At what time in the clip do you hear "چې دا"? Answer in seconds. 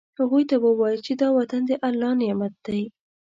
1.07-1.29